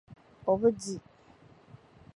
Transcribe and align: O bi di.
O 0.51 0.53
bi 0.61 0.69
di. 0.79 0.95